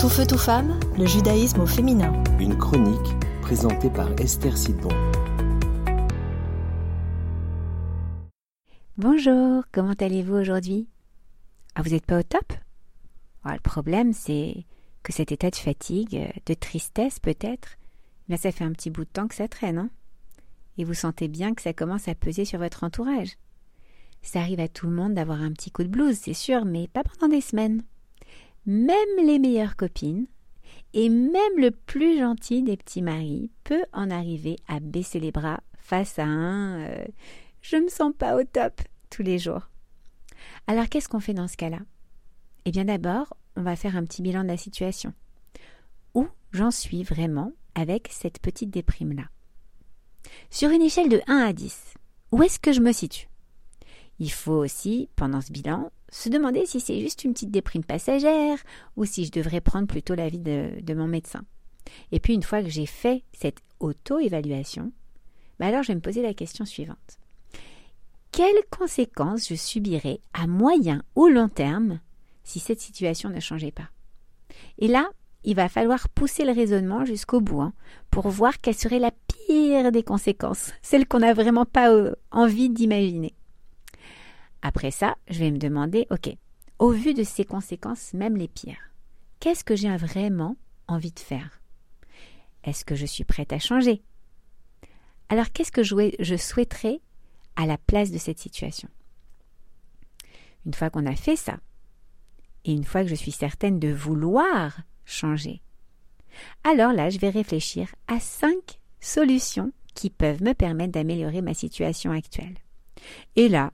Tout 0.00 0.08
feu, 0.08 0.24
tout 0.24 0.38
femme, 0.38 0.78
le 0.96 1.06
judaïsme 1.06 1.60
au 1.60 1.66
féminin. 1.66 2.22
Une 2.38 2.56
chronique 2.56 3.18
présentée 3.42 3.90
par 3.90 4.08
Esther 4.20 4.56
Sidbon. 4.56 4.90
Bonjour, 8.96 9.64
comment 9.72 9.94
allez-vous 9.98 10.36
aujourd'hui? 10.36 10.88
Ah, 11.74 11.82
vous 11.82 11.90
n'êtes 11.90 12.06
pas 12.06 12.20
au 12.20 12.22
top? 12.22 12.52
Ah, 13.42 13.54
Le 13.54 13.60
problème, 13.60 14.12
c'est 14.12 14.66
que 15.02 15.12
cet 15.12 15.32
état 15.32 15.50
de 15.50 15.56
fatigue, 15.56 16.32
de 16.46 16.54
tristesse 16.54 17.18
peut-être, 17.18 17.70
bien 18.28 18.36
ça 18.36 18.52
fait 18.52 18.64
un 18.64 18.72
petit 18.72 18.90
bout 18.90 19.04
de 19.04 19.10
temps 19.10 19.26
que 19.26 19.34
ça 19.34 19.48
traîne, 19.48 19.78
hein 19.78 19.90
Et 20.76 20.84
vous 20.84 20.94
sentez 20.94 21.26
bien 21.26 21.54
que 21.54 21.62
ça 21.62 21.72
commence 21.72 22.06
à 22.06 22.14
peser 22.14 22.44
sur 22.44 22.60
votre 22.60 22.84
entourage. 22.84 23.36
Ça 24.22 24.38
arrive 24.38 24.60
à 24.60 24.68
tout 24.68 24.86
le 24.86 24.94
monde 24.94 25.14
d'avoir 25.14 25.42
un 25.42 25.50
petit 25.50 25.72
coup 25.72 25.82
de 25.82 25.88
blues, 25.88 26.16
c'est 26.16 26.34
sûr, 26.34 26.64
mais 26.64 26.86
pas 26.86 27.02
pendant 27.02 27.34
des 27.34 27.40
semaines. 27.40 27.82
Même 28.68 29.24
les 29.24 29.38
meilleures 29.38 29.76
copines 29.76 30.26
et 30.92 31.08
même 31.08 31.56
le 31.56 31.70
plus 31.70 32.18
gentil 32.18 32.62
des 32.62 32.76
petits 32.76 33.00
maris 33.00 33.50
peut 33.64 33.84
en 33.94 34.10
arriver 34.10 34.56
à 34.68 34.78
baisser 34.78 35.20
les 35.20 35.32
bras 35.32 35.60
face 35.78 36.18
à 36.18 36.24
un 36.24 36.80
euh, 36.80 37.04
je 37.62 37.76
me 37.76 37.88
sens 37.88 38.12
pas 38.18 38.36
au 38.36 38.44
top 38.44 38.82
tous 39.08 39.22
les 39.22 39.38
jours. 39.38 39.70
Alors 40.66 40.90
qu'est-ce 40.90 41.08
qu'on 41.08 41.18
fait 41.18 41.32
dans 41.32 41.48
ce 41.48 41.56
cas-là? 41.56 41.78
Eh 42.66 42.70
bien 42.70 42.84
d'abord, 42.84 43.34
on 43.56 43.62
va 43.62 43.74
faire 43.74 43.96
un 43.96 44.04
petit 44.04 44.20
bilan 44.20 44.42
de 44.42 44.48
la 44.48 44.58
situation. 44.58 45.14
Où 46.12 46.26
j'en 46.52 46.70
suis 46.70 47.04
vraiment 47.04 47.52
avec 47.74 48.10
cette 48.12 48.38
petite 48.38 48.68
déprime-là? 48.68 49.30
Sur 50.50 50.68
une 50.68 50.82
échelle 50.82 51.08
de 51.08 51.22
1 51.26 51.38
à 51.38 51.54
10, 51.54 51.94
où 52.32 52.42
est-ce 52.42 52.58
que 52.58 52.74
je 52.74 52.82
me 52.82 52.92
situe? 52.92 53.30
Il 54.18 54.30
faut 54.30 54.52
aussi, 54.52 55.08
pendant 55.16 55.40
ce 55.40 55.52
bilan, 55.52 55.90
se 56.10 56.28
demander 56.28 56.66
si 56.66 56.80
c'est 56.80 57.00
juste 57.00 57.24
une 57.24 57.32
petite 57.32 57.50
déprime 57.50 57.84
passagère 57.84 58.58
ou 58.96 59.04
si 59.04 59.24
je 59.24 59.32
devrais 59.32 59.60
prendre 59.60 59.86
plutôt 59.86 60.14
l'avis 60.14 60.38
de, 60.38 60.94
mon 60.94 61.06
médecin. 61.06 61.44
Et 62.12 62.20
puis 62.20 62.34
une 62.34 62.42
fois 62.42 62.62
que 62.62 62.68
j'ai 62.68 62.86
fait 62.86 63.24
cette 63.32 63.58
auto-évaluation, 63.80 64.92
bah 65.58 65.66
alors 65.66 65.82
je 65.82 65.88
vais 65.88 65.96
me 65.96 66.00
poser 66.00 66.22
la 66.22 66.34
question 66.34 66.64
suivante. 66.64 67.18
Quelles 68.32 68.64
conséquences 68.70 69.48
je 69.48 69.54
subirais 69.54 70.20
à 70.32 70.46
moyen 70.46 71.02
ou 71.16 71.28
long 71.28 71.48
terme 71.48 72.00
si 72.44 72.60
cette 72.60 72.80
situation 72.80 73.30
ne 73.30 73.40
changeait 73.40 73.72
pas? 73.72 73.88
Et 74.78 74.88
là, 74.88 75.10
il 75.44 75.54
va 75.54 75.68
falloir 75.68 76.08
pousser 76.08 76.44
le 76.44 76.52
raisonnement 76.52 77.04
jusqu'au 77.04 77.40
bout 77.40 77.60
hein, 77.60 77.72
pour 78.10 78.28
voir 78.28 78.60
quelle 78.60 78.74
serait 78.74 78.98
la 78.98 79.10
pire 79.10 79.92
des 79.92 80.02
conséquences, 80.02 80.72
celle 80.82 81.06
qu'on 81.06 81.20
n'a 81.20 81.32
vraiment 81.32 81.64
pas 81.64 81.90
euh, 81.90 82.14
envie 82.30 82.70
d'imaginer. 82.70 83.34
Après 84.62 84.90
ça, 84.90 85.16
je 85.28 85.38
vais 85.38 85.50
me 85.50 85.58
demander, 85.58 86.06
ok, 86.10 86.36
au 86.78 86.90
vu 86.90 87.14
de 87.14 87.22
ces 87.22 87.44
conséquences, 87.44 88.12
même 88.14 88.36
les 88.36 88.48
pires, 88.48 88.90
qu'est-ce 89.40 89.64
que 89.64 89.76
j'ai 89.76 89.96
vraiment 89.96 90.56
envie 90.86 91.12
de 91.12 91.20
faire? 91.20 91.60
Est-ce 92.64 92.84
que 92.84 92.94
je 92.94 93.06
suis 93.06 93.24
prête 93.24 93.52
à 93.52 93.58
changer? 93.58 94.02
Alors 95.28 95.52
qu'est-ce 95.52 95.72
que 95.72 95.82
je 95.82 96.36
souhaiterais 96.36 97.00
à 97.56 97.66
la 97.66 97.78
place 97.78 98.10
de 98.10 98.18
cette 98.18 98.38
situation? 98.38 98.88
Une 100.66 100.74
fois 100.74 100.90
qu'on 100.90 101.06
a 101.06 101.16
fait 101.16 101.36
ça, 101.36 101.58
et 102.64 102.72
une 102.72 102.84
fois 102.84 103.02
que 103.02 103.08
je 103.08 103.14
suis 103.14 103.32
certaine 103.32 103.78
de 103.78 103.92
vouloir 103.92 104.80
changer, 105.04 105.62
alors 106.64 106.92
là, 106.92 107.10
je 107.10 107.18
vais 107.18 107.30
réfléchir 107.30 107.94
à 108.06 108.20
cinq 108.20 108.80
solutions 109.00 109.72
qui 109.94 110.10
peuvent 110.10 110.42
me 110.42 110.52
permettre 110.52 110.92
d'améliorer 110.92 111.42
ma 111.42 111.54
situation 111.54 112.12
actuelle. 112.12 112.56
Et 113.36 113.48
là, 113.48 113.72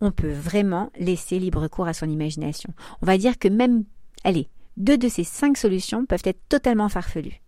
on 0.00 0.12
peut 0.12 0.32
vraiment 0.32 0.90
laisser 0.98 1.38
libre 1.38 1.68
cours 1.68 1.88
à 1.88 1.94
son 1.94 2.08
imagination. 2.08 2.72
On 3.02 3.06
va 3.06 3.18
dire 3.18 3.38
que 3.38 3.48
même, 3.48 3.84
allez, 4.24 4.48
deux 4.76 4.98
de 4.98 5.08
ces 5.08 5.24
cinq 5.24 5.56
solutions 5.56 6.06
peuvent 6.06 6.22
être 6.24 6.40
totalement 6.48 6.88
farfelues. 6.88 7.40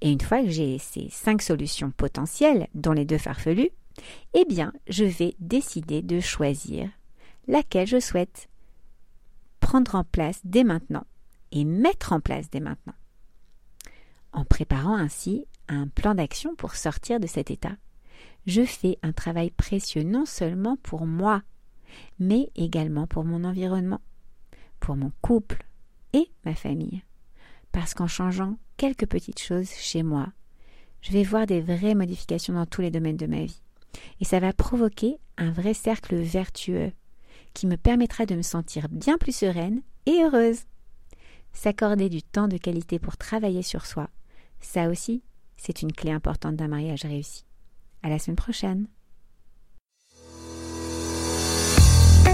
Et 0.00 0.10
une 0.10 0.20
fois 0.20 0.42
que 0.42 0.50
j'ai 0.50 0.78
ces 0.78 1.08
cinq 1.10 1.42
solutions 1.42 1.90
potentielles, 1.90 2.68
dont 2.74 2.92
les 2.92 3.04
deux 3.04 3.18
farfelues, 3.18 3.70
eh 4.34 4.44
bien, 4.44 4.72
je 4.88 5.04
vais 5.04 5.34
décider 5.38 6.02
de 6.02 6.20
choisir 6.20 6.88
laquelle 7.48 7.86
je 7.86 8.00
souhaite 8.00 8.48
prendre 9.60 9.94
en 9.94 10.04
place 10.04 10.40
dès 10.44 10.64
maintenant 10.64 11.06
et 11.52 11.64
mettre 11.64 12.12
en 12.12 12.20
place 12.20 12.50
dès 12.50 12.60
maintenant. 12.60 12.94
En 14.32 14.44
préparant 14.44 14.96
ainsi 14.96 15.46
un 15.68 15.88
plan 15.88 16.14
d'action 16.14 16.54
pour 16.54 16.74
sortir 16.74 17.20
de 17.20 17.26
cet 17.26 17.50
état, 17.50 17.76
je 18.46 18.64
fais 18.64 18.98
un 19.02 19.12
travail 19.12 19.50
précieux 19.50 20.02
non 20.02 20.26
seulement 20.26 20.76
pour 20.82 21.06
moi 21.06 21.42
mais 22.18 22.50
également 22.54 23.06
pour 23.06 23.24
mon 23.24 23.44
environnement, 23.44 24.00
pour 24.80 24.96
mon 24.96 25.12
couple 25.22 25.64
et 26.12 26.30
ma 26.44 26.54
famille. 26.54 27.02
Parce 27.72 27.94
qu'en 27.94 28.06
changeant 28.06 28.56
quelques 28.76 29.06
petites 29.06 29.40
choses 29.40 29.70
chez 29.70 30.02
moi, 30.02 30.28
je 31.02 31.12
vais 31.12 31.22
voir 31.22 31.46
des 31.46 31.60
vraies 31.60 31.94
modifications 31.94 32.54
dans 32.54 32.66
tous 32.66 32.80
les 32.80 32.90
domaines 32.90 33.16
de 33.16 33.26
ma 33.26 33.44
vie. 33.44 33.62
Et 34.20 34.24
ça 34.24 34.40
va 34.40 34.52
provoquer 34.52 35.18
un 35.36 35.50
vrai 35.50 35.74
cercle 35.74 36.16
vertueux 36.16 36.92
qui 37.54 37.66
me 37.66 37.76
permettra 37.76 38.26
de 38.26 38.34
me 38.34 38.42
sentir 38.42 38.88
bien 38.90 39.18
plus 39.18 39.34
sereine 39.34 39.82
et 40.06 40.22
heureuse. 40.22 40.60
S'accorder 41.52 42.08
du 42.08 42.22
temps 42.22 42.48
de 42.48 42.58
qualité 42.58 42.98
pour 42.98 43.16
travailler 43.16 43.62
sur 43.62 43.86
soi, 43.86 44.10
ça 44.60 44.88
aussi, 44.90 45.22
c'est 45.56 45.82
une 45.82 45.92
clé 45.92 46.10
importante 46.10 46.56
d'un 46.56 46.68
mariage 46.68 47.04
réussi. 47.04 47.44
À 48.02 48.08
la 48.08 48.18
semaine 48.18 48.36
prochaine! 48.36 48.88